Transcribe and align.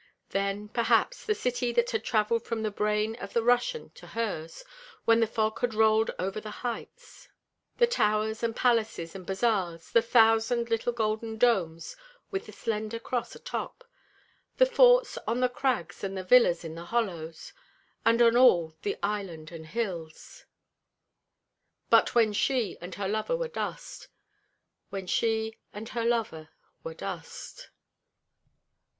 Then, 0.29 0.67
perhaps, 0.69 1.23
the 1.23 1.35
city 1.35 1.71
that 1.73 1.91
had 1.91 2.03
travelled 2.03 2.43
from 2.43 2.63
the 2.63 2.71
brain 2.71 3.13
of 3.17 3.33
the 3.33 3.43
Russian 3.43 3.91
to 3.91 4.07
hers 4.07 4.63
when 5.05 5.19
the 5.19 5.27
fog 5.27 5.59
had 5.59 5.75
rolled 5.75 6.09
over 6.17 6.41
the 6.41 6.49
heights; 6.65 7.29
the 7.77 7.85
towers 7.85 8.41
and 8.41 8.55
palaces 8.55 9.13
and 9.13 9.27
bazaars, 9.27 9.91
the 9.91 10.01
thousand 10.01 10.71
little 10.71 10.91
golden 10.91 11.37
domes 11.37 11.95
with 12.31 12.47
the 12.47 12.51
slender 12.51 12.97
cross 12.97 13.35
atop; 13.35 13.83
the 14.57 14.65
forts 14.65 15.19
on 15.27 15.39
the 15.39 15.47
crags 15.47 16.03
and 16.03 16.17
the 16.17 16.23
villas 16.23 16.63
in 16.65 16.73
the 16.73 16.85
hollows, 16.85 17.53
and 18.03 18.23
on 18.23 18.35
all 18.35 18.73
the 18.81 18.97
island 19.03 19.51
and 19.51 19.67
hills. 19.67 20.45
But 21.91 22.15
when 22.15 22.33
she 22.33 22.75
and 22.81 22.95
her 22.95 23.07
lover 23.07 23.37
were 23.37 23.47
dust. 23.49 24.07
When 24.89 25.05
she 25.05 25.59
and 25.71 25.89
her 25.89 26.05
lover 26.05 26.49
were 26.83 26.95
dust. 26.95 27.69